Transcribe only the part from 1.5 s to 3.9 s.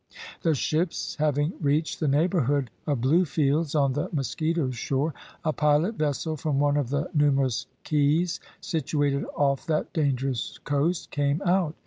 reached the neighbourhood of Bluefields